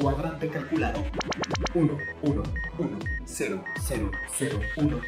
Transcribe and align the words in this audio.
Cuadrante 0.00 0.48
calculado. 0.48 1.04
1, 1.74 1.98
1, 2.22 2.42
1, 2.78 2.98
0, 3.26 3.64
0, 3.82 4.10
0, 4.38 4.60
1, 4.78 4.86
1, 4.86 5.02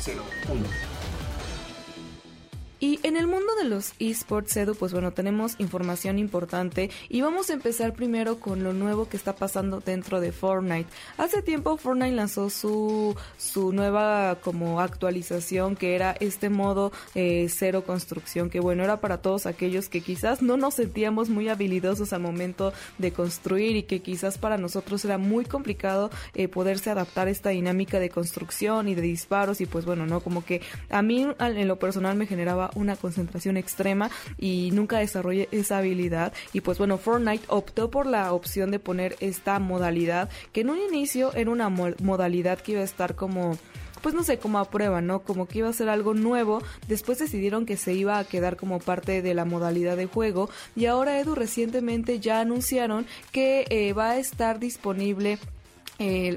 0, 0.00 0.22
1. 0.48 0.91
Y 2.82 2.98
en 3.04 3.16
el 3.16 3.28
mundo 3.28 3.54
de 3.54 3.68
los 3.68 3.92
esports, 4.00 4.56
Edu, 4.56 4.74
pues 4.74 4.92
bueno, 4.92 5.12
tenemos 5.12 5.54
información 5.60 6.18
importante 6.18 6.90
y 7.08 7.20
vamos 7.20 7.48
a 7.48 7.52
empezar 7.52 7.92
primero 7.92 8.40
con 8.40 8.64
lo 8.64 8.72
nuevo 8.72 9.08
que 9.08 9.16
está 9.16 9.36
pasando 9.36 9.78
dentro 9.78 10.20
de 10.20 10.32
Fortnite. 10.32 10.90
Hace 11.16 11.42
tiempo 11.42 11.76
Fortnite 11.76 12.16
lanzó 12.16 12.50
su, 12.50 13.14
su 13.38 13.72
nueva 13.72 14.38
como 14.42 14.80
actualización 14.80 15.76
que 15.76 15.94
era 15.94 16.16
este 16.18 16.50
modo 16.50 16.90
eh, 17.14 17.46
cero 17.50 17.84
construcción, 17.86 18.50
que 18.50 18.58
bueno, 18.58 18.82
era 18.82 19.00
para 19.00 19.18
todos 19.18 19.46
aquellos 19.46 19.88
que 19.88 20.00
quizás 20.00 20.42
no 20.42 20.56
nos 20.56 20.74
sentíamos 20.74 21.28
muy 21.28 21.48
habilidosos 21.50 22.12
al 22.12 22.22
momento 22.22 22.72
de 22.98 23.12
construir 23.12 23.76
y 23.76 23.84
que 23.84 24.02
quizás 24.02 24.38
para 24.38 24.58
nosotros 24.58 25.04
era 25.04 25.18
muy 25.18 25.44
complicado 25.44 26.10
eh, 26.34 26.48
poderse 26.48 26.90
adaptar 26.90 27.28
a 27.28 27.30
esta 27.30 27.50
dinámica 27.50 28.00
de 28.00 28.10
construcción 28.10 28.88
y 28.88 28.96
de 28.96 29.02
disparos 29.02 29.60
y 29.60 29.66
pues 29.66 29.84
bueno, 29.84 30.04
no, 30.04 30.18
como 30.18 30.44
que 30.44 30.62
a 30.90 31.00
mí 31.00 31.28
en 31.38 31.68
lo 31.68 31.78
personal 31.78 32.16
me 32.16 32.26
generaba 32.26 32.71
una 32.74 32.96
concentración 32.96 33.56
extrema 33.56 34.10
y 34.38 34.70
nunca 34.72 34.98
desarrollé 34.98 35.48
esa 35.52 35.78
habilidad 35.78 36.32
y 36.52 36.60
pues 36.60 36.78
bueno 36.78 36.98
Fortnite 36.98 37.44
optó 37.48 37.90
por 37.90 38.06
la 38.06 38.32
opción 38.32 38.70
de 38.70 38.78
poner 38.78 39.16
esta 39.20 39.58
modalidad 39.58 40.28
que 40.52 40.62
en 40.62 40.70
un 40.70 40.78
inicio 40.78 41.32
era 41.34 41.50
una 41.50 41.68
mo- 41.68 41.94
modalidad 42.02 42.60
que 42.60 42.72
iba 42.72 42.80
a 42.80 42.84
estar 42.84 43.14
como 43.14 43.58
pues 44.02 44.16
no 44.16 44.24
sé, 44.24 44.36
como 44.38 44.58
a 44.58 44.68
prueba, 44.68 45.00
¿no? 45.00 45.20
Como 45.22 45.46
que 45.46 45.58
iba 45.60 45.68
a 45.68 45.72
ser 45.72 45.88
algo 45.88 46.12
nuevo. 46.12 46.60
Después 46.88 47.20
decidieron 47.20 47.66
que 47.66 47.76
se 47.76 47.92
iba 47.92 48.18
a 48.18 48.24
quedar 48.24 48.56
como 48.56 48.80
parte 48.80 49.22
de 49.22 49.32
la 49.32 49.44
modalidad 49.44 49.96
de 49.96 50.06
juego. 50.06 50.50
Y 50.74 50.86
ahora, 50.86 51.20
Edu, 51.20 51.36
recientemente 51.36 52.18
ya 52.18 52.40
anunciaron 52.40 53.06
que 53.30 53.64
eh, 53.70 53.92
va 53.92 54.10
a 54.10 54.18
estar 54.18 54.58
disponible 54.58 55.38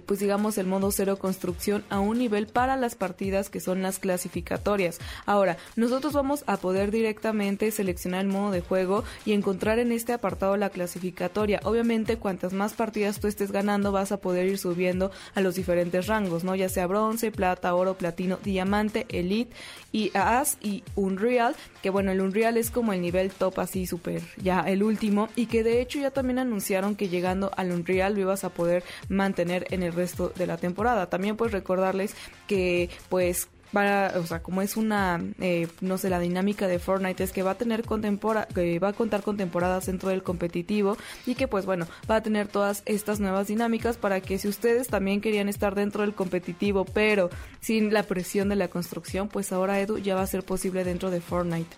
pues 0.05 0.19
digamos 0.19 0.57
el 0.57 0.67
modo 0.67 0.91
cero 0.91 1.17
construcción 1.17 1.83
a 1.89 1.99
un 1.99 2.19
nivel 2.19 2.47
para 2.47 2.75
las 2.75 2.95
partidas 2.95 3.49
que 3.49 3.59
son 3.59 3.81
las 3.81 3.99
clasificatorias. 3.99 4.99
Ahora, 5.25 5.57
nosotros 5.75 6.13
vamos 6.13 6.43
a 6.47 6.57
poder 6.57 6.91
directamente 6.91 7.71
seleccionar 7.71 8.21
el 8.21 8.27
modo 8.27 8.51
de 8.51 8.61
juego 8.61 9.03
y 9.25 9.33
encontrar 9.33 9.79
en 9.79 9.91
este 9.91 10.13
apartado 10.13 10.55
la 10.57 10.69
clasificatoria. 10.69 11.59
Obviamente, 11.63 12.17
cuantas 12.17 12.53
más 12.53 12.73
partidas 12.73 13.19
tú 13.19 13.27
estés 13.27 13.51
ganando, 13.51 13.91
vas 13.91 14.11
a 14.11 14.17
poder 14.17 14.47
ir 14.47 14.57
subiendo 14.57 15.11
a 15.33 15.41
los 15.41 15.55
diferentes 15.55 16.07
rangos, 16.07 16.43
¿no? 16.43 16.55
Ya 16.55 16.69
sea 16.69 16.87
bronce, 16.87 17.31
plata, 17.31 17.73
oro, 17.73 17.95
platino, 17.97 18.37
diamante, 18.43 19.05
elite 19.09 19.55
y 19.91 20.11
as 20.13 20.57
y 20.61 20.83
unreal, 20.95 21.55
que 21.81 21.89
bueno, 21.89 22.11
el 22.11 22.21
unreal 22.21 22.57
es 22.57 22.69
como 22.69 22.93
el 22.93 23.01
nivel 23.01 23.31
top 23.31 23.59
así 23.59 23.87
súper 23.87 24.21
ya 24.37 24.61
el 24.61 24.83
último 24.83 25.29
y 25.35 25.45
que 25.45 25.63
de 25.63 25.81
hecho 25.81 25.99
ya 25.99 26.11
también 26.11 26.39
anunciaron 26.39 26.95
que 26.95 27.09
llegando 27.09 27.51
al 27.55 27.71
unreal 27.71 28.15
lo 28.15 28.21
ibas 28.21 28.43
a 28.43 28.49
poder 28.49 28.83
mantener 29.09 29.44
en 29.51 29.83
el 29.83 29.93
resto 29.93 30.31
de 30.35 30.47
la 30.47 30.57
temporada. 30.57 31.09
También 31.09 31.35
pues 31.37 31.51
recordarles 31.51 32.15
que 32.47 32.89
pues 33.09 33.49
para, 33.75 34.13
o 34.17 34.25
sea, 34.25 34.41
como 34.41 34.61
es 34.61 34.77
una, 34.77 35.21
eh, 35.41 35.67
no 35.81 35.97
sé, 35.97 36.09
la 36.09 36.19
dinámica 36.19 36.65
de 36.65 36.79
Fortnite 36.79 37.21
es 37.23 37.33
que 37.33 37.43
va 37.43 37.51
a 37.51 37.57
tener 37.57 37.83
contempora 37.83 38.47
que 38.47 38.79
va 38.79 38.89
a 38.89 38.93
contar 38.93 39.21
con 39.21 39.35
temporadas 39.35 39.87
dentro 39.87 40.07
del 40.09 40.23
competitivo 40.23 40.97
y 41.25 41.35
que 41.35 41.49
pues 41.49 41.65
bueno, 41.65 41.85
va 42.09 42.15
a 42.17 42.23
tener 42.23 42.47
todas 42.47 42.83
estas 42.85 43.19
nuevas 43.19 43.47
dinámicas 43.47 43.97
para 43.97 44.21
que 44.21 44.37
si 44.37 44.47
ustedes 44.47 44.87
también 44.87 45.19
querían 45.19 45.49
estar 45.49 45.75
dentro 45.75 46.03
del 46.03 46.13
competitivo 46.13 46.85
pero 46.85 47.29
sin 47.59 47.93
la 47.93 48.03
presión 48.03 48.47
de 48.47 48.55
la 48.55 48.69
construcción, 48.69 49.27
pues 49.27 49.51
ahora 49.51 49.79
Edu 49.81 49.97
ya 49.97 50.15
va 50.15 50.21
a 50.21 50.27
ser 50.27 50.43
posible 50.43 50.85
dentro 50.85 51.11
de 51.11 51.19
Fortnite. 51.19 51.75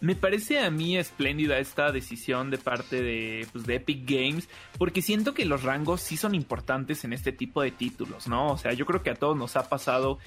Me 0.00 0.14
parece 0.14 0.60
a 0.60 0.70
mí 0.70 0.96
espléndida 0.96 1.58
esta 1.58 1.90
decisión 1.90 2.50
de 2.50 2.58
parte 2.58 3.02
de, 3.02 3.46
pues, 3.52 3.66
de 3.66 3.76
Epic 3.76 4.08
Games, 4.08 4.48
porque 4.78 5.00
siento 5.00 5.32
que 5.32 5.44
los 5.46 5.62
rangos 5.62 6.02
sí 6.02 6.16
son 6.16 6.34
importantes 6.34 7.04
en 7.04 7.12
este 7.12 7.32
tipo 7.32 7.62
de 7.62 7.70
títulos, 7.70 8.28
¿no? 8.28 8.52
O 8.52 8.58
sea, 8.58 8.72
yo 8.72 8.84
creo 8.84 9.02
que 9.02 9.10
a 9.10 9.14
todos 9.14 9.36
nos 9.36 9.56
ha 9.56 9.68
pasado 9.68 10.18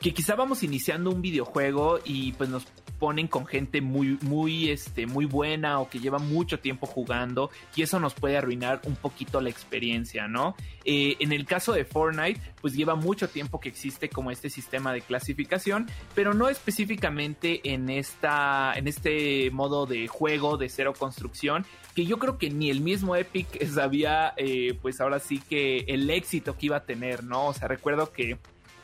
que 0.00 0.14
quizá 0.14 0.34
vamos 0.34 0.62
iniciando 0.62 1.10
un 1.10 1.20
videojuego 1.22 1.98
y 2.04 2.32
pues 2.32 2.48
nos 2.48 2.66
ponen 2.98 3.28
con 3.28 3.46
gente 3.46 3.80
muy, 3.80 4.18
muy, 4.22 4.70
este, 4.70 5.06
muy 5.06 5.24
buena 5.24 5.80
o 5.80 5.88
que 5.88 6.00
lleva 6.00 6.18
mucho 6.18 6.58
tiempo 6.58 6.86
jugando 6.86 7.50
y 7.76 7.82
eso 7.82 8.00
nos 8.00 8.14
puede 8.14 8.36
arruinar 8.36 8.80
un 8.84 8.96
poquito 8.96 9.40
la 9.40 9.50
experiencia, 9.50 10.26
¿no? 10.26 10.56
Eh, 10.84 11.16
en 11.20 11.32
el 11.32 11.46
caso 11.46 11.72
de 11.72 11.84
Fortnite, 11.84 12.40
pues 12.60 12.74
lleva 12.74 12.96
mucho 12.96 13.28
tiempo 13.28 13.60
que 13.60 13.68
existe 13.68 14.08
como 14.08 14.30
este 14.30 14.50
sistema 14.50 14.92
de 14.92 15.00
clasificación, 15.00 15.86
pero 16.14 16.34
no 16.34 16.48
específicamente 16.48 17.72
en 17.72 17.88
esta, 17.88 18.72
en 18.74 18.88
este 18.88 19.50
modo 19.50 19.86
de 19.86 20.08
juego 20.08 20.56
de 20.56 20.68
cero 20.68 20.92
construcción, 20.98 21.64
que 21.94 22.04
yo 22.04 22.18
creo 22.18 22.38
que 22.38 22.50
ni 22.50 22.70
el 22.70 22.80
mismo 22.80 23.16
Epic 23.16 23.64
sabía, 23.72 24.34
eh, 24.36 24.76
pues 24.80 25.00
ahora 25.00 25.20
sí 25.20 25.40
que 25.48 25.80
el 25.88 26.10
éxito 26.10 26.56
que 26.56 26.66
iba 26.66 26.78
a 26.78 26.84
tener, 26.84 27.22
¿no? 27.22 27.46
O 27.48 27.54
sea, 27.54 27.68
recuerdo 27.68 28.12
que 28.12 28.38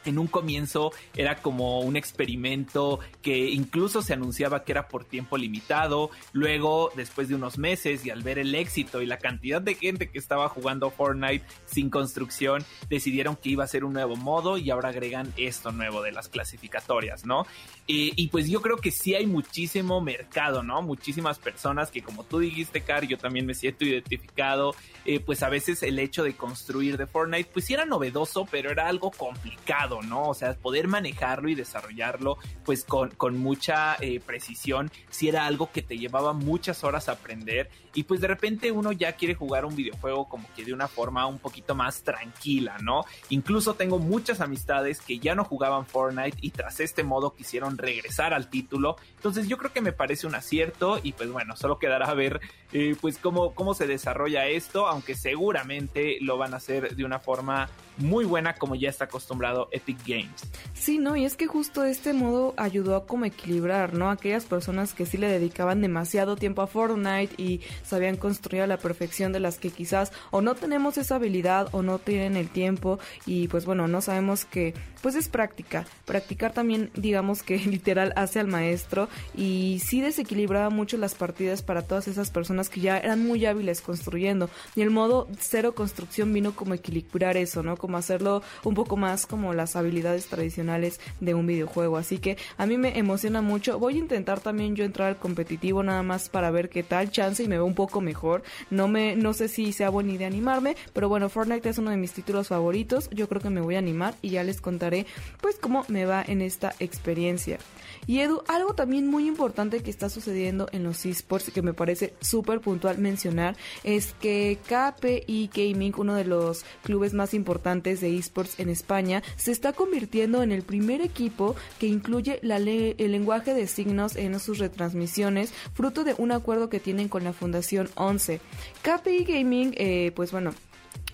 en 0.04 0.18
un 0.18 0.26
comienzo 0.26 0.92
era 1.16 1.36
como 1.36 1.80
un 1.80 1.96
experimento 1.96 3.00
que 3.22 3.50
incluso 3.50 4.02
se 4.02 4.12
anunciaba 4.12 4.64
que 4.64 4.72
era 4.72 4.88
por 4.88 5.04
tiempo 5.04 5.36
limitado. 5.36 6.10
Luego, 6.32 6.90
después 6.96 7.28
de 7.28 7.34
unos 7.34 7.58
meses 7.58 8.04
y 8.04 8.10
al 8.10 8.22
ver 8.22 8.38
el 8.38 8.54
éxito 8.54 9.02
y 9.02 9.06
la 9.06 9.18
cantidad 9.18 9.60
de 9.60 9.74
gente 9.74 10.10
que 10.10 10.18
estaba 10.18 10.48
jugando 10.48 10.90
Fortnite 10.90 11.44
sin 11.66 11.90
construcción, 11.90 12.64
decidieron 12.88 13.36
que 13.36 13.50
iba 13.50 13.64
a 13.64 13.68
ser 13.68 13.84
un 13.84 13.92
nuevo 13.94 14.16
modo 14.16 14.58
y 14.58 14.70
ahora 14.70 14.90
agregan 14.90 15.32
esto 15.36 15.72
nuevo 15.72 16.02
de 16.02 16.12
las 16.12 16.28
clasificatorias, 16.28 17.24
¿no? 17.24 17.46
Y 17.86 18.28
pues 18.28 18.48
yo 18.48 18.62
creo 18.62 18.78
que 18.78 18.90
sí 18.90 19.14
hay 19.14 19.26
muchísimo 19.26 20.00
mercado, 20.00 20.62
¿no? 20.62 20.80
Muchísimas 20.82 21.38
personas 21.38 21.90
que 21.90 22.02
como 22.02 22.24
tú 22.24 22.38
dijiste, 22.38 22.80
Car, 22.80 23.06
yo 23.06 23.18
también 23.18 23.46
me 23.46 23.54
siento 23.54 23.84
identificado, 23.84 24.74
eh, 25.04 25.20
pues 25.20 25.42
a 25.42 25.48
veces 25.48 25.82
el 25.82 25.98
hecho 25.98 26.22
de 26.22 26.34
construir 26.34 26.96
de 26.96 27.06
Fortnite, 27.06 27.50
pues 27.52 27.66
sí 27.66 27.74
era 27.74 27.84
novedoso, 27.84 28.46
pero 28.50 28.70
era 28.70 28.88
algo 28.88 29.10
complicado, 29.10 29.93
¿no? 30.02 30.28
O 30.28 30.34
sea, 30.34 30.54
poder 30.54 30.88
manejarlo 30.88 31.48
y 31.48 31.54
desarrollarlo, 31.54 32.38
pues 32.64 32.84
con, 32.84 33.10
con 33.10 33.38
mucha 33.38 33.96
eh, 34.00 34.20
precisión, 34.20 34.90
sí 35.10 35.28
era 35.28 35.46
algo 35.46 35.70
que 35.72 35.82
te 35.82 35.98
llevaba 35.98 36.32
muchas 36.32 36.84
horas 36.84 37.08
a 37.08 37.12
aprender 37.12 37.70
y 37.94 38.04
pues 38.04 38.20
de 38.20 38.26
repente 38.26 38.72
uno 38.72 38.92
ya 38.92 39.12
quiere 39.12 39.34
jugar 39.34 39.64
un 39.64 39.76
videojuego 39.76 40.28
como 40.28 40.48
que 40.54 40.64
de 40.64 40.72
una 40.72 40.88
forma 40.88 41.26
un 41.26 41.38
poquito 41.38 41.74
más 41.74 42.02
tranquila, 42.02 42.76
¿no? 42.82 43.04
Incluso 43.28 43.74
tengo 43.74 43.98
muchas 43.98 44.40
amistades 44.40 45.00
que 45.00 45.18
ya 45.18 45.34
no 45.34 45.44
jugaban 45.44 45.86
Fortnite 45.86 46.38
y 46.40 46.50
tras 46.50 46.80
este 46.80 47.04
modo 47.04 47.34
quisieron 47.34 47.78
regresar 47.78 48.34
al 48.34 48.50
título, 48.50 48.96
entonces 49.16 49.48
yo 49.48 49.56
creo 49.58 49.72
que 49.72 49.80
me 49.80 49.92
parece 49.92 50.26
un 50.26 50.34
acierto 50.34 50.98
y 51.02 51.12
pues 51.12 51.30
bueno, 51.30 51.56
solo 51.56 51.78
quedará 51.78 52.06
a 52.06 52.14
ver 52.14 52.40
eh, 52.72 52.96
pues 53.00 53.18
cómo, 53.18 53.54
cómo 53.54 53.74
se 53.74 53.86
desarrolla 53.86 54.46
esto, 54.46 54.86
aunque 54.86 55.14
seguramente 55.14 56.18
lo 56.20 56.36
van 56.36 56.54
a 56.54 56.58
hacer 56.58 56.96
de 56.96 57.04
una 57.04 57.20
forma 57.20 57.68
muy 57.96 58.24
buena 58.24 58.54
como 58.54 58.74
ya 58.74 58.88
está 58.88 59.04
acostumbrado 59.04 59.68
Epic 59.84 59.98
Games. 60.06 60.50
Sí, 60.72 60.98
no, 60.98 61.16
y 61.16 61.24
es 61.24 61.36
que 61.36 61.46
justo 61.46 61.84
este 61.84 62.12
modo 62.12 62.54
ayudó 62.56 62.96
a 62.96 63.06
como 63.06 63.24
equilibrar, 63.24 63.94
¿no? 63.94 64.10
Aquellas 64.10 64.44
personas 64.44 64.94
que 64.94 65.06
sí 65.06 65.16
le 65.16 65.28
dedicaban 65.28 65.80
demasiado 65.80 66.36
tiempo 66.36 66.62
a 66.62 66.66
Fortnite 66.66 67.34
y 67.36 67.60
sabían 67.82 68.16
construir 68.16 68.62
a 68.62 68.66
la 68.66 68.78
perfección 68.78 69.32
de 69.32 69.40
las 69.40 69.58
que 69.58 69.70
quizás 69.70 70.12
o 70.30 70.40
no 70.40 70.54
tenemos 70.54 70.98
esa 70.98 71.16
habilidad 71.16 71.68
o 71.72 71.82
no 71.82 71.98
tienen 71.98 72.36
el 72.36 72.48
tiempo 72.48 72.98
y 73.26 73.48
pues 73.48 73.64
bueno, 73.64 73.88
no 73.88 74.00
sabemos 74.00 74.44
que 74.44 74.74
pues 75.02 75.14
es 75.14 75.28
práctica. 75.28 75.86
Practicar 76.06 76.52
también 76.52 76.90
digamos 76.94 77.42
que 77.42 77.58
literal 77.66 78.12
hace 78.16 78.40
al 78.40 78.48
maestro 78.48 79.08
y 79.36 79.80
sí 79.84 80.00
desequilibraba 80.00 80.70
mucho 80.70 80.96
las 80.96 81.14
partidas 81.14 81.62
para 81.62 81.82
todas 81.82 82.08
esas 82.08 82.30
personas 82.30 82.68
que 82.68 82.80
ya 82.80 82.98
eran 82.98 83.26
muy 83.26 83.44
hábiles 83.46 83.80
construyendo. 83.80 84.48
Y 84.74 84.82
el 84.82 84.90
modo 84.90 85.28
cero 85.38 85.74
construcción 85.74 86.32
vino 86.32 86.54
como 86.54 86.74
equilibrar 86.74 87.36
eso, 87.36 87.62
¿no? 87.62 87.76
Como 87.76 87.96
hacerlo 87.96 88.42
un 88.64 88.74
poco 88.74 88.96
más 88.96 89.26
como 89.26 89.52
las 89.52 89.73
habilidades 89.76 90.26
tradicionales 90.26 91.00
de 91.20 91.34
un 91.34 91.46
videojuego. 91.46 91.96
Así 91.96 92.18
que 92.18 92.36
a 92.56 92.66
mí 92.66 92.76
me 92.78 92.98
emociona 92.98 93.42
mucho. 93.42 93.78
Voy 93.78 93.96
a 93.96 93.98
intentar 93.98 94.40
también 94.40 94.76
yo 94.76 94.84
entrar 94.84 95.08
al 95.08 95.18
competitivo 95.18 95.82
nada 95.82 96.02
más 96.02 96.28
para 96.28 96.50
ver 96.50 96.68
qué 96.68 96.82
tal 96.82 97.10
chance 97.10 97.42
y 97.42 97.48
me 97.48 97.56
veo 97.56 97.66
un 97.66 97.74
poco 97.74 98.00
mejor. 98.00 98.42
No 98.70 98.88
me 98.88 99.16
no 99.16 99.32
sé 99.32 99.48
si 99.48 99.72
sea 99.72 99.90
buena 99.90 100.12
idea 100.12 100.26
animarme, 100.26 100.76
pero 100.92 101.08
bueno, 101.08 101.28
Fortnite 101.28 101.68
es 101.68 101.78
uno 101.78 101.90
de 101.90 101.96
mis 101.96 102.12
títulos 102.12 102.48
favoritos. 102.48 103.08
Yo 103.10 103.28
creo 103.28 103.40
que 103.40 103.50
me 103.50 103.60
voy 103.60 103.76
a 103.76 103.78
animar 103.78 104.14
y 104.22 104.30
ya 104.30 104.44
les 104.44 104.60
contaré 104.60 105.06
pues 105.40 105.56
cómo 105.60 105.84
me 105.88 106.04
va 106.04 106.24
en 106.26 106.42
esta 106.42 106.74
experiencia. 106.78 107.58
Y 108.06 108.20
Edu, 108.20 108.42
algo 108.48 108.74
también 108.74 109.06
muy 109.06 109.26
importante 109.26 109.82
que 109.82 109.90
está 109.90 110.08
sucediendo 110.08 110.68
en 110.72 110.84
los 110.84 111.06
esports 111.06 111.50
que 111.50 111.62
me 111.62 111.72
parece 111.72 112.14
súper 112.20 112.60
puntual 112.60 112.98
mencionar 112.98 113.56
es 113.82 114.14
que 114.20 114.58
KPI 114.68 115.50
Gaming, 115.54 115.94
uno 115.96 116.14
de 116.14 116.24
los 116.24 116.64
clubes 116.82 117.14
más 117.14 117.34
importantes 117.34 118.00
de 118.00 118.16
esports 118.16 118.58
en 118.60 118.68
España, 118.68 119.22
se 119.36 119.52
está 119.52 119.63
convirtiendo 119.72 120.42
en 120.42 120.52
el 120.52 120.62
primer 120.62 121.00
equipo 121.00 121.56
que 121.78 121.86
incluye 121.86 122.40
el 122.42 123.12
lenguaje 123.12 123.54
de 123.54 123.66
signos 123.66 124.16
en 124.16 124.38
sus 124.40 124.58
retransmisiones, 124.58 125.52
fruto 125.72 126.04
de 126.04 126.14
un 126.18 126.32
acuerdo 126.32 126.68
que 126.68 126.80
tienen 126.80 127.08
con 127.08 127.24
la 127.24 127.32
Fundación 127.32 127.88
11. 127.94 128.40
KPI 128.82 129.24
Gaming, 129.24 129.74
eh, 129.76 130.12
pues 130.14 130.32
bueno, 130.32 130.52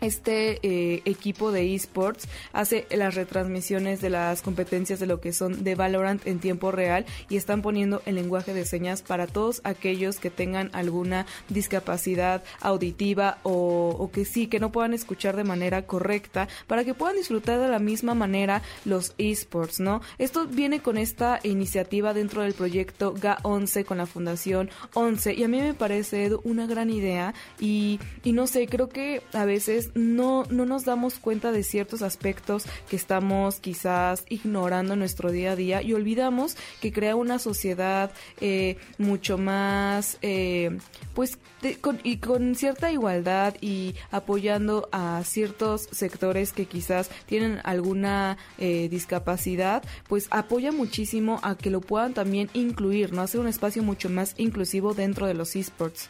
este 0.01 0.59
eh, 0.63 1.03
equipo 1.05 1.53
de 1.53 1.75
esports 1.75 2.29
hace 2.53 2.87
las 2.91 3.15
retransmisiones 3.15 4.01
de 4.01 4.11
las 4.11 4.43
competencias 4.43 5.01
de 5.01 5.07
lo 5.07 5.21
que 5.21 5.33
son 5.33 5.65
de 5.65 5.75
Valorant 5.75 6.27
en 6.27 6.39
tiempo 6.39 6.71
real 6.71 7.07
y 7.29 7.37
están 7.37 7.63
poniendo 7.63 8.03
el 8.07 8.15
lenguaje 8.15 8.55
de 8.55 8.65
señas 8.65 9.03
para 9.03 9.27
todos 9.27 9.61
aquellos 9.65 10.19
que 10.19 10.31
tengan 10.31 10.71
alguna 10.73 11.27
discapacidad 11.49 12.43
auditiva 12.61 13.39
o, 13.43 13.97
o, 13.99 14.11
que 14.11 14.25
sí, 14.25 14.47
que 14.47 14.61
no 14.61 14.73
puedan 14.73 14.95
escuchar 14.95 15.37
de 15.37 15.45
manera 15.45 15.87
correcta 15.87 16.49
para 16.67 16.85
que 16.85 16.95
puedan 16.95 17.17
disfrutar 17.17 17.61
de 17.61 17.69
la 17.69 17.79
misma 17.79 18.15
manera 18.15 18.63
los 18.85 19.15
esports, 19.19 19.81
¿no? 19.81 20.01
Esto 20.19 20.47
viene 20.47 20.81
con 20.81 20.99
esta 20.99 21.41
iniciativa 21.43 22.15
dentro 22.15 22.43
del 22.43 22.55
proyecto 22.55 23.15
GA11 23.15 23.85
con 23.85 23.99
la 23.99 24.07
Fundación 24.07 24.71
11 24.95 25.35
y 25.35 25.45
a 25.45 25.49
mí 25.49 25.61
me 25.61 25.75
parece 25.75 26.31
una 26.45 26.67
gran 26.67 26.91
idea 26.91 27.35
y, 27.59 28.01
y 28.25 28.33
no 28.33 28.47
sé, 28.47 28.67
creo 28.67 28.89
que 28.89 29.23
a 29.33 29.45
veces 29.45 29.90
no, 29.95 30.45
no 30.51 30.67
nos 30.67 30.85
damos 30.85 31.19
cuenta 31.19 31.53
de 31.53 31.63
ciertos 31.63 32.03
aspectos 32.03 32.65
que 32.89 32.97
estamos 32.97 33.61
quizás 33.61 34.25
ignorando 34.29 34.95
en 34.95 34.99
nuestro 34.99 35.31
día 35.31 35.53
a 35.53 35.57
día 35.57 35.83
y 35.83 35.93
olvidamos 35.93 36.57
que 36.81 36.93
crea 36.93 37.17
una 37.17 37.39
sociedad 37.39 38.13
eh, 38.41 38.77
mucho 38.99 39.39
más, 39.39 40.19
eh, 40.23 40.79
pues, 41.15 41.39
con, 41.81 42.01
y 42.03 42.19
con 42.19 42.55
cierta 42.55 42.91
igualdad 42.91 43.55
y 43.61 43.95
apoyando 44.11 44.89
a 44.93 45.23
ciertos 45.25 45.89
sectores 45.91 46.53
que 46.53 46.67
quizás 46.67 47.11
tienen 47.27 47.61
alguna 47.65 48.39
eh, 48.59 48.89
discapacidad, 48.91 49.83
pues 50.09 50.29
apoya 50.31 50.73
muchísimo 50.73 51.41
a 51.43 51.57
que 51.57 51.71
lo 51.71 51.81
puedan 51.81 52.15
también 52.15 52.51
incluir, 52.55 53.13
¿no? 53.13 53.23
Hacer 53.23 53.41
un 53.41 53.49
espacio 53.49 53.83
mucho 53.83 54.09
más 54.09 54.35
inclusivo 54.39 54.95
dentro 54.95 55.27
de 55.27 55.35
los 55.35 55.57
esports. 55.57 56.09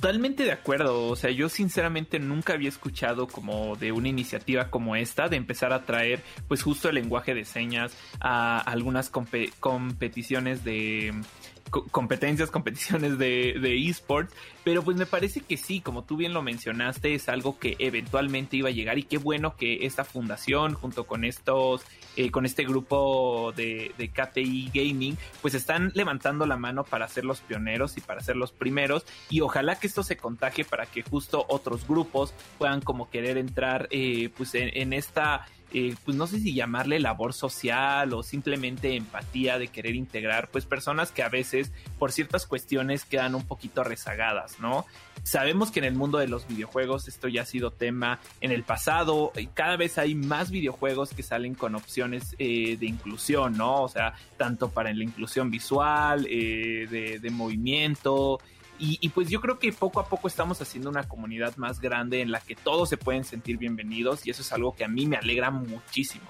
Totalmente 0.00 0.44
de 0.44 0.52
acuerdo, 0.52 1.08
o 1.08 1.14
sea, 1.14 1.30
yo 1.30 1.50
sinceramente 1.50 2.18
nunca 2.18 2.54
había 2.54 2.70
escuchado 2.70 3.26
como 3.26 3.76
de 3.76 3.92
una 3.92 4.08
iniciativa 4.08 4.70
como 4.70 4.96
esta, 4.96 5.28
de 5.28 5.36
empezar 5.36 5.74
a 5.74 5.84
traer 5.84 6.22
pues 6.48 6.62
justo 6.62 6.88
el 6.88 6.94
lenguaje 6.94 7.34
de 7.34 7.44
señas 7.44 7.94
a 8.18 8.60
algunas 8.60 9.10
competiciones 9.10 10.64
de 10.64 11.12
competencias, 11.70 12.50
competiciones 12.50 13.18
de, 13.18 13.88
esports, 13.90 14.34
pero 14.64 14.82
pues 14.82 14.96
me 14.96 15.04
parece 15.04 15.42
que 15.42 15.58
sí, 15.58 15.82
como 15.82 16.02
tú 16.02 16.16
bien 16.16 16.32
lo 16.32 16.40
mencionaste, 16.40 17.14
es 17.14 17.28
algo 17.28 17.58
que 17.58 17.76
eventualmente 17.78 18.56
iba 18.56 18.70
a 18.70 18.72
llegar 18.72 18.98
y 18.98 19.02
qué 19.02 19.18
bueno 19.18 19.54
que 19.54 19.84
esta 19.84 20.04
fundación 20.04 20.72
junto 20.72 21.04
con 21.04 21.26
estos, 21.26 21.84
eh, 22.16 22.30
con 22.30 22.46
este 22.46 22.64
grupo 22.64 23.52
de, 23.56 23.92
de 23.96 24.08
KTI 24.08 24.70
Gaming, 24.72 25.16
pues 25.42 25.54
están 25.54 25.92
levantando 25.94 26.46
la 26.46 26.56
mano 26.56 26.84
para 26.84 27.08
ser 27.08 27.24
los 27.24 27.40
pioneros 27.40 27.96
y 27.96 28.00
para 28.00 28.20
ser 28.20 28.36
los 28.36 28.52
primeros. 28.52 29.04
Y 29.28 29.40
ojalá 29.40 29.78
que 29.78 29.86
esto 29.86 30.02
se 30.02 30.16
contagie 30.16 30.64
para 30.64 30.86
que 30.86 31.02
justo 31.02 31.44
otros 31.48 31.86
grupos 31.86 32.34
puedan 32.58 32.80
como 32.80 33.10
querer 33.10 33.38
entrar 33.38 33.88
eh, 33.90 34.30
pues 34.36 34.54
en 34.54 34.92
esta 34.92 35.46
eh, 35.72 35.94
pues 36.04 36.16
no 36.16 36.26
sé 36.26 36.40
si 36.40 36.54
llamarle 36.54 36.98
labor 36.98 37.32
social 37.32 38.12
o 38.12 38.22
simplemente 38.22 38.96
empatía 38.96 39.58
de 39.58 39.68
querer 39.68 39.94
integrar, 39.94 40.48
pues 40.50 40.66
personas 40.66 41.12
que 41.12 41.22
a 41.22 41.28
veces 41.28 41.72
por 41.98 42.12
ciertas 42.12 42.46
cuestiones 42.46 43.04
quedan 43.04 43.34
un 43.34 43.46
poquito 43.46 43.84
rezagadas, 43.84 44.58
¿no? 44.58 44.86
Sabemos 45.22 45.70
que 45.70 45.80
en 45.80 45.84
el 45.84 45.94
mundo 45.94 46.18
de 46.18 46.28
los 46.28 46.48
videojuegos 46.48 47.06
esto 47.06 47.28
ya 47.28 47.42
ha 47.42 47.46
sido 47.46 47.70
tema 47.70 48.20
en 48.40 48.52
el 48.52 48.62
pasado 48.64 49.32
y 49.36 49.46
cada 49.46 49.76
vez 49.76 49.98
hay 49.98 50.14
más 50.14 50.50
videojuegos 50.50 51.10
que 51.10 51.22
salen 51.22 51.54
con 51.54 51.74
opciones 51.74 52.34
eh, 52.38 52.76
de 52.78 52.86
inclusión, 52.86 53.56
¿no? 53.56 53.82
O 53.82 53.88
sea, 53.88 54.14
tanto 54.36 54.70
para 54.70 54.92
la 54.92 55.04
inclusión 55.04 55.50
visual, 55.50 56.26
eh, 56.28 56.86
de, 56.90 57.18
de 57.18 57.30
movimiento, 57.30 58.40
y, 58.80 59.08
pues 59.10 59.28
yo 59.28 59.40
creo 59.40 59.58
que 59.58 59.72
poco 59.72 60.00
a 60.00 60.06
poco 60.06 60.26
estamos 60.26 60.60
haciendo 60.62 60.88
una 60.88 61.06
comunidad 61.06 61.54
más 61.56 61.80
grande 61.80 62.22
en 62.22 62.32
la 62.32 62.40
que 62.40 62.56
todos 62.56 62.88
se 62.88 62.96
pueden 62.96 63.24
sentir 63.24 63.58
bienvenidos 63.58 64.26
y 64.26 64.30
eso 64.30 64.40
es 64.40 64.52
algo 64.52 64.74
que 64.74 64.84
a 64.84 64.88
mí 64.88 65.06
me 65.06 65.16
alegra 65.16 65.50
muchísimo. 65.50 66.24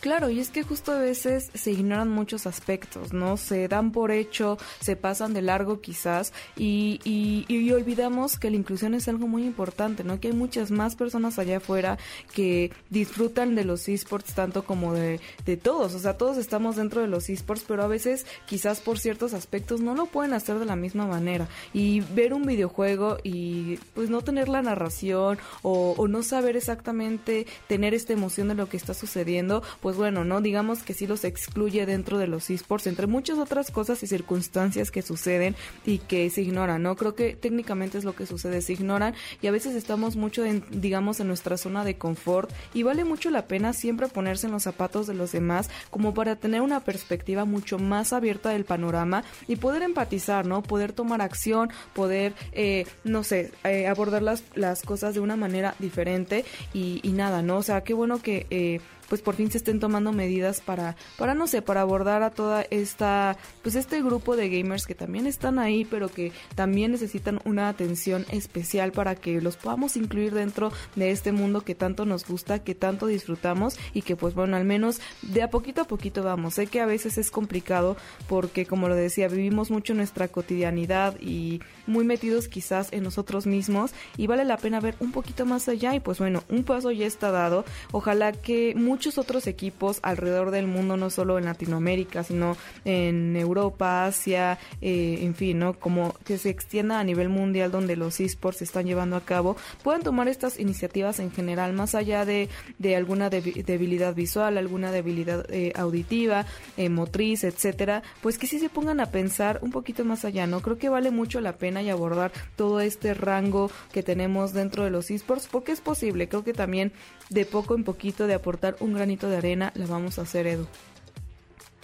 Claro, 0.00 0.30
y 0.30 0.40
es 0.40 0.50
que 0.50 0.62
justo 0.62 0.92
a 0.92 0.98
veces 0.98 1.50
se 1.54 1.72
ignoran 1.72 2.08
muchos 2.08 2.46
aspectos, 2.46 3.12
¿no? 3.12 3.36
Se 3.36 3.68
dan 3.68 3.92
por 3.92 4.10
hecho, 4.10 4.56
se 4.80 4.96
pasan 4.96 5.34
de 5.34 5.42
largo 5.42 5.80
quizás 5.80 6.32
y, 6.56 7.00
y, 7.04 7.70
olvidamos 7.70 8.38
que 8.38 8.50
la 8.50 8.56
inclusión 8.56 8.94
es 8.94 9.06
algo 9.06 9.28
muy 9.28 9.44
importante, 9.44 10.02
¿no? 10.02 10.18
Que 10.18 10.28
hay 10.28 10.34
muchas 10.34 10.70
más 10.70 10.96
personas 10.96 11.38
allá 11.38 11.58
afuera 11.58 11.98
que 12.34 12.72
disfrutan 12.88 13.54
de 13.54 13.64
los 13.64 13.88
esports 13.88 14.34
tanto 14.34 14.64
como 14.64 14.94
de, 14.94 15.20
de 15.44 15.56
todos, 15.56 15.94
o 15.94 15.98
sea, 15.98 16.16
todos 16.16 16.36
estamos 16.36 16.76
dentro 16.76 17.00
de 17.00 17.06
los 17.06 17.28
esports, 17.28 17.64
pero 17.66 17.84
a 17.84 17.86
veces 17.86 18.26
quizás 18.46 18.80
por 18.80 18.98
ciertos 18.98 19.34
aspectos 19.34 19.80
no 19.80 19.94
lo 19.94 20.06
pueden 20.06 20.32
hacer 20.32 20.58
de 20.58 20.64
la 20.64 20.76
misma 20.76 21.06
manera 21.06 21.46
y 21.72 22.00
ver 22.00 22.34
un 22.34 22.44
videojuego 22.44 23.18
y 23.22 23.76
pues 23.94 24.10
no 24.10 24.22
tener 24.22 24.48
la 24.48 24.62
narración 24.62 25.38
o, 25.62 25.94
o 25.96 26.08
no 26.08 26.22
saber 26.22 26.56
exactamente 26.56 27.46
tener 27.68 27.94
esta 27.94 28.12
emoción 28.12 28.48
de 28.48 28.54
lo 28.54 28.68
que 28.68 28.76
está 28.76 28.94
sucediendo, 28.94 29.59
pues 29.80 29.96
bueno, 29.96 30.24
¿no? 30.24 30.40
Digamos 30.40 30.82
que 30.82 30.94
sí 30.94 31.06
los 31.06 31.24
excluye 31.24 31.86
dentro 31.86 32.18
de 32.18 32.26
los 32.26 32.50
esports, 32.50 32.86
entre 32.86 33.06
muchas 33.06 33.38
otras 33.38 33.70
cosas 33.70 34.02
y 34.02 34.06
circunstancias 34.06 34.90
que 34.90 35.02
suceden 35.02 35.56
y 35.84 35.98
que 35.98 36.28
se 36.30 36.42
ignoran, 36.42 36.82
¿no? 36.82 36.96
Creo 36.96 37.14
que 37.14 37.34
técnicamente 37.34 37.98
es 37.98 38.04
lo 38.04 38.14
que 38.14 38.26
sucede, 38.26 38.62
se 38.62 38.72
ignoran 38.72 39.14
y 39.42 39.46
a 39.46 39.50
veces 39.50 39.74
estamos 39.74 40.16
mucho, 40.16 40.44
en, 40.44 40.64
digamos, 40.70 41.20
en 41.20 41.28
nuestra 41.28 41.56
zona 41.56 41.84
de 41.84 41.96
confort 41.96 42.50
y 42.74 42.82
vale 42.82 43.04
mucho 43.04 43.30
la 43.30 43.46
pena 43.46 43.72
siempre 43.72 44.08
ponerse 44.08 44.46
en 44.46 44.52
los 44.52 44.62
zapatos 44.62 45.06
de 45.06 45.14
los 45.14 45.32
demás 45.32 45.70
como 45.90 46.14
para 46.14 46.36
tener 46.36 46.60
una 46.60 46.80
perspectiva 46.80 47.44
mucho 47.44 47.78
más 47.78 48.12
abierta 48.12 48.50
del 48.50 48.64
panorama 48.64 49.24
y 49.48 49.56
poder 49.56 49.82
empatizar, 49.82 50.46
¿no? 50.46 50.62
Poder 50.62 50.92
tomar 50.92 51.22
acción, 51.22 51.70
poder, 51.92 52.34
eh, 52.52 52.86
no 53.04 53.24
sé, 53.24 53.52
eh, 53.64 53.86
abordar 53.86 54.22
las, 54.22 54.42
las 54.54 54.82
cosas 54.82 55.14
de 55.14 55.20
una 55.20 55.36
manera 55.36 55.74
diferente 55.78 56.44
y, 56.72 57.00
nada, 57.10 57.42
¿no? 57.42 57.58
O 57.58 57.62
sea, 57.62 57.82
qué 57.82 57.94
bueno 57.94 58.22
que... 58.22 58.46
Eh, 58.50 58.80
pues 59.08 59.22
por 59.22 59.34
fin 59.34 59.49
se 59.50 59.58
estén 59.58 59.80
tomando 59.80 60.12
medidas 60.12 60.60
para, 60.60 60.96
para 61.18 61.34
no 61.34 61.46
sé, 61.46 61.62
para 61.62 61.82
abordar 61.82 62.22
a 62.22 62.30
toda 62.30 62.64
esta, 62.70 63.36
pues 63.62 63.74
este 63.74 64.02
grupo 64.02 64.36
de 64.36 64.48
gamers 64.48 64.86
que 64.86 64.94
también 64.94 65.26
están 65.26 65.58
ahí, 65.58 65.84
pero 65.84 66.08
que 66.08 66.32
también 66.54 66.92
necesitan 66.92 67.40
una 67.44 67.68
atención 67.68 68.26
especial 68.30 68.92
para 68.92 69.14
que 69.14 69.40
los 69.40 69.56
podamos 69.56 69.96
incluir 69.96 70.34
dentro 70.34 70.72
de 70.96 71.10
este 71.10 71.32
mundo 71.32 71.62
que 71.62 71.74
tanto 71.74 72.04
nos 72.06 72.26
gusta, 72.26 72.60
que 72.60 72.74
tanto 72.74 73.06
disfrutamos 73.06 73.78
y 73.92 74.02
que 74.02 74.16
pues 74.16 74.34
bueno, 74.34 74.56
al 74.56 74.64
menos 74.64 75.00
de 75.22 75.42
a 75.42 75.50
poquito 75.50 75.82
a 75.82 75.84
poquito 75.84 76.22
vamos. 76.22 76.54
Sé 76.54 76.66
que 76.66 76.80
a 76.80 76.86
veces 76.86 77.18
es 77.18 77.30
complicado 77.30 77.96
porque 78.28 78.66
como 78.66 78.88
lo 78.88 78.94
decía, 78.94 79.28
vivimos 79.28 79.70
mucho 79.70 79.94
nuestra 79.94 80.28
cotidianidad 80.28 81.16
y 81.20 81.60
muy 81.86 82.04
metidos 82.04 82.48
quizás 82.48 82.92
en 82.92 83.02
nosotros 83.02 83.46
mismos 83.46 83.92
y 84.16 84.26
vale 84.26 84.44
la 84.44 84.56
pena 84.56 84.80
ver 84.80 84.94
un 85.00 85.12
poquito 85.12 85.46
más 85.46 85.68
allá 85.68 85.94
y 85.94 86.00
pues 86.00 86.18
bueno, 86.18 86.42
un 86.48 86.64
paso 86.64 86.90
ya 86.90 87.06
está 87.06 87.30
dado. 87.30 87.64
Ojalá 87.92 88.32
que 88.32 88.74
muchos 88.76 89.18
otros 89.18 89.39
equipos 89.46 89.98
alrededor 90.02 90.50
del 90.50 90.66
mundo, 90.66 90.96
no 90.96 91.10
solo 91.10 91.38
en 91.38 91.44
Latinoamérica, 91.44 92.24
sino 92.24 92.56
en 92.84 93.36
Europa, 93.36 94.06
Asia, 94.06 94.58
eh, 94.80 95.18
en 95.22 95.34
fin, 95.34 95.58
¿no? 95.58 95.74
Como 95.74 96.14
que 96.24 96.38
se 96.38 96.50
extienda 96.50 97.00
a 97.00 97.04
nivel 97.04 97.28
mundial 97.28 97.70
donde 97.70 97.96
los 97.96 98.20
esports 98.20 98.58
se 98.58 98.64
están 98.64 98.86
llevando 98.86 99.16
a 99.16 99.20
cabo, 99.20 99.56
puedan 99.82 100.02
tomar 100.02 100.28
estas 100.28 100.58
iniciativas 100.58 101.18
en 101.20 101.30
general, 101.30 101.72
más 101.72 101.94
allá 101.94 102.24
de, 102.24 102.48
de 102.78 102.96
alguna 102.96 103.30
debilidad 103.30 104.14
visual, 104.14 104.58
alguna 104.58 104.92
debilidad 104.92 105.46
eh, 105.50 105.72
auditiva, 105.76 106.46
eh, 106.76 106.88
motriz, 106.88 107.44
etcétera, 107.44 108.02
pues 108.22 108.38
que 108.38 108.46
sí 108.46 108.58
se 108.58 108.68
pongan 108.68 109.00
a 109.00 109.06
pensar 109.06 109.58
un 109.62 109.70
poquito 109.70 110.04
más 110.04 110.24
allá, 110.24 110.46
¿no? 110.46 110.60
Creo 110.60 110.78
que 110.78 110.88
vale 110.88 111.10
mucho 111.10 111.40
la 111.40 111.56
pena 111.56 111.82
y 111.82 111.90
abordar 111.90 112.32
todo 112.56 112.80
este 112.80 113.14
rango 113.14 113.70
que 113.92 114.02
tenemos 114.02 114.52
dentro 114.52 114.84
de 114.84 114.90
los 114.90 115.10
esports, 115.10 115.48
porque 115.50 115.72
es 115.72 115.80
posible, 115.80 116.28
creo 116.28 116.44
que 116.44 116.52
también 116.52 116.92
de 117.30 117.46
poco 117.46 117.74
en 117.74 117.84
poquito 117.84 118.26
de 118.26 118.34
aportar 118.34 118.76
un 118.80 118.92
granito 118.92 119.28
de 119.28 119.38
arena 119.38 119.72
la 119.74 119.86
vamos 119.86 120.18
a 120.18 120.22
hacer, 120.22 120.46
Edu. 120.46 120.66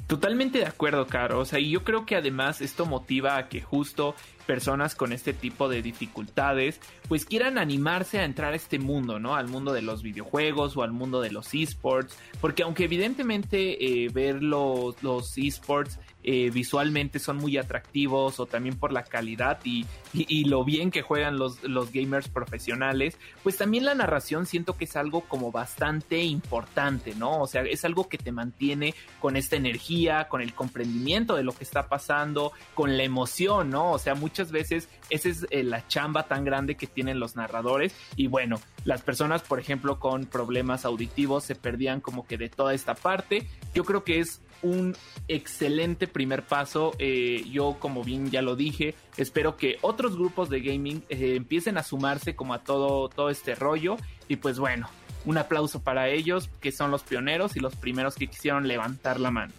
Totalmente 0.06 0.58
de 0.58 0.66
acuerdo, 0.66 1.06
Caro. 1.08 1.40
O 1.40 1.44
sea, 1.44 1.58
y 1.58 1.70
yo 1.70 1.82
creo 1.82 2.06
que 2.06 2.14
además 2.14 2.60
esto 2.60 2.86
motiva 2.86 3.36
a 3.36 3.48
que 3.48 3.60
justo 3.60 4.14
personas 4.46 4.94
con 4.94 5.12
este 5.12 5.32
tipo 5.32 5.68
de 5.68 5.82
dificultades 5.82 6.80
pues 7.08 7.24
quieran 7.24 7.58
animarse 7.58 8.20
a 8.20 8.24
entrar 8.24 8.52
a 8.52 8.56
este 8.56 8.78
mundo, 8.78 9.18
¿no? 9.18 9.34
Al 9.34 9.48
mundo 9.48 9.72
de 9.72 9.82
los 9.82 10.04
videojuegos 10.04 10.76
o 10.76 10.84
al 10.84 10.92
mundo 10.92 11.20
de 11.20 11.32
los 11.32 11.52
esports, 11.54 12.16
porque 12.40 12.62
aunque 12.62 12.84
evidentemente 12.84 14.04
eh, 14.04 14.08
ver 14.10 14.44
los, 14.44 15.02
los 15.02 15.36
esports 15.36 15.98
eh, 16.22 16.50
visualmente 16.50 17.20
son 17.20 17.36
muy 17.36 17.56
atractivos 17.56 18.40
o 18.40 18.46
también 18.46 18.76
por 18.76 18.92
la 18.92 19.04
calidad 19.04 19.60
y, 19.64 19.86
lo 20.46 20.64
bien 20.64 20.90
que 20.90 21.02
juegan 21.02 21.38
los, 21.38 21.62
los, 21.62 21.92
gamers 21.92 22.28
profesionales, 22.28 23.16
pues 23.42 23.56
también 23.56 23.84
la 23.84 23.94
narración 23.94 24.46
siento 24.46 24.76
que 24.76 24.86
es 24.86 24.96
algo 24.96 25.22
como 25.22 25.52
bastante 25.52 26.24
importante, 26.24 27.14
¿no? 27.14 27.42
O 27.42 27.46
sea, 27.46 27.62
es 27.62 27.84
algo 27.84 28.08
que 28.08 28.18
te 28.18 28.32
mantiene 28.32 28.94
con 29.20 29.36
esta 29.36 29.56
energía, 29.56 30.28
con 30.28 30.40
el 30.40 30.54
comprendimiento 30.54 31.36
de 31.36 31.44
lo 31.44 31.52
que 31.52 31.64
está 31.64 31.88
pasando, 31.88 32.52
con 32.74 32.96
la 32.96 33.04
emoción, 33.04 33.70
¿no? 33.70 33.92
O 33.92 33.98
sea, 33.98 34.14
muchas 34.14 34.50
veces 34.50 34.88
esa 35.10 35.28
es 35.28 35.46
eh, 35.50 35.62
la 35.62 35.86
chamba 35.86 36.24
tan 36.24 36.44
grande 36.44 36.76
que 36.76 36.86
tienen 36.86 37.20
los 37.20 37.36
narradores 37.36 37.94
y 38.16 38.26
bueno, 38.26 38.60
las 38.84 39.02
personas, 39.02 39.42
por 39.42 39.60
ejemplo, 39.60 39.98
con 39.98 40.26
problemas 40.26 40.84
auditivos 40.84 41.44
se 41.44 41.54
perdían 41.54 42.00
como 42.00 42.26
que 42.26 42.38
de 42.38 42.48
toda 42.48 42.74
esta 42.74 42.94
parte. 42.94 43.48
Yo 43.74 43.84
creo 43.84 44.04
que 44.04 44.20
es 44.20 44.40
un 44.62 44.96
excelente 45.28 46.06
primer 46.06 46.42
paso. 46.42 46.92
Eh, 46.98 47.44
yo, 47.50 47.76
como 47.78 48.04
bien 48.04 48.30
ya 48.30 48.42
lo 48.42 48.56
dije, 48.56 48.94
espero 49.16 49.56
que 49.56 49.78
otros 49.82 50.16
grupos 50.16 50.50
de 50.50 50.60
gaming 50.60 51.02
eh, 51.08 51.36
empiecen 51.36 51.78
a 51.78 51.82
sumarse 51.82 52.34
como 52.34 52.54
a 52.54 52.62
todo, 52.62 53.08
todo 53.08 53.30
este 53.30 53.54
rollo. 53.54 53.96
Y 54.28 54.36
pues 54.36 54.58
bueno, 54.58 54.88
un 55.26 55.38
aplauso 55.38 55.80
para 55.82 56.08
ellos, 56.08 56.48
que 56.60 56.72
son 56.72 56.90
los 56.90 57.02
pioneros 57.02 57.56
y 57.56 57.60
los 57.60 57.74
primeros 57.76 58.14
que 58.14 58.28
quisieron 58.28 58.68
levantar 58.68 59.20
la 59.20 59.30
mano. 59.30 59.52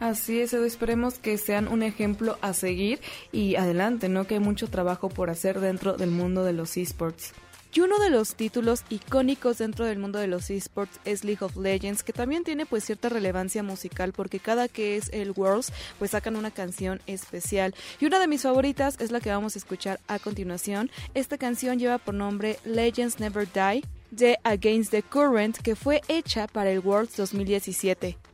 Así 0.00 0.40
es, 0.40 0.52
esperemos 0.52 1.18
que 1.18 1.38
sean 1.38 1.68
un 1.68 1.82
ejemplo 1.82 2.36
a 2.42 2.52
seguir 2.52 3.00
y 3.32 3.54
adelante, 3.56 4.08
¿no? 4.08 4.26
Que 4.26 4.34
hay 4.34 4.40
mucho 4.40 4.68
trabajo 4.68 5.08
por 5.08 5.30
hacer 5.30 5.60
dentro 5.60 5.94
del 5.94 6.10
mundo 6.10 6.44
de 6.44 6.52
los 6.52 6.76
esports. 6.76 7.32
Y 7.76 7.80
uno 7.80 7.98
de 7.98 8.08
los 8.08 8.36
títulos 8.36 8.84
icónicos 8.88 9.58
dentro 9.58 9.84
del 9.84 9.98
mundo 9.98 10.20
de 10.20 10.28
los 10.28 10.48
esports 10.48 11.00
es 11.04 11.24
League 11.24 11.44
of 11.44 11.56
Legends, 11.56 12.04
que 12.04 12.12
también 12.12 12.44
tiene 12.44 12.66
pues 12.66 12.84
cierta 12.84 13.08
relevancia 13.08 13.64
musical 13.64 14.12
porque 14.12 14.38
cada 14.38 14.68
que 14.68 14.96
es 14.96 15.10
el 15.12 15.32
Worlds 15.32 15.72
pues 15.98 16.12
sacan 16.12 16.36
una 16.36 16.52
canción 16.52 17.02
especial. 17.08 17.74
Y 17.98 18.06
una 18.06 18.20
de 18.20 18.28
mis 18.28 18.42
favoritas 18.42 18.96
es 19.00 19.10
la 19.10 19.18
que 19.18 19.30
vamos 19.30 19.56
a 19.56 19.58
escuchar 19.58 19.98
a 20.06 20.20
continuación. 20.20 20.88
Esta 21.14 21.36
canción 21.36 21.80
lleva 21.80 21.98
por 21.98 22.14
nombre 22.14 22.60
Legends 22.64 23.18
Never 23.18 23.48
Die 23.52 23.82
de 24.12 24.38
Against 24.44 24.92
the 24.92 25.02
Current, 25.02 25.56
que 25.58 25.74
fue 25.74 26.00
hecha 26.06 26.46
para 26.46 26.70
el 26.70 26.78
Worlds 26.78 27.16
2017. 27.16 28.33